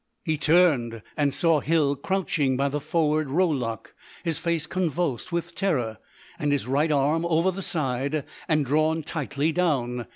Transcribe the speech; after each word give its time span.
He 0.23 0.35
turned, 0.35 1.03
and 1.15 1.31
saw 1.31 1.59
Hill 1.59 1.95
crouching 1.95 2.57
by 2.57 2.69
the 2.69 2.79
forward 2.79 3.29
rowlock, 3.29 3.93
his 4.23 4.39
face 4.39 4.65
convulsed 4.65 5.31
with 5.31 5.53
terror, 5.53 5.99
and 6.39 6.51
his 6.51 6.65
right 6.65 6.91
arm 6.91 7.23
over 7.23 7.51
the 7.51 7.61
side 7.61 8.23
and 8.47 8.65
drawn 8.65 9.03
tightly 9.03 9.51
down. 9.51 10.07